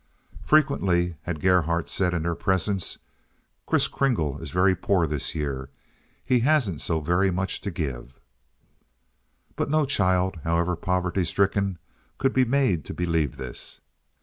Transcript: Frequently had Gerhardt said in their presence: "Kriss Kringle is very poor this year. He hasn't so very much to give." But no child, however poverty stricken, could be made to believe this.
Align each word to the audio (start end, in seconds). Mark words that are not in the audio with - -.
Frequently 0.41 1.17
had 1.25 1.39
Gerhardt 1.39 1.87
said 1.87 2.15
in 2.15 2.23
their 2.23 2.33
presence: 2.33 2.97
"Kriss 3.67 3.87
Kringle 3.87 4.41
is 4.41 4.49
very 4.49 4.75
poor 4.75 5.05
this 5.05 5.35
year. 5.35 5.69
He 6.25 6.39
hasn't 6.39 6.81
so 6.81 7.01
very 7.01 7.29
much 7.29 7.61
to 7.61 7.69
give." 7.69 8.19
But 9.55 9.69
no 9.69 9.85
child, 9.85 10.37
however 10.43 10.75
poverty 10.75 11.23
stricken, 11.23 11.77
could 12.17 12.33
be 12.33 12.45
made 12.45 12.83
to 12.85 12.95
believe 12.95 13.37
this. 13.37 13.79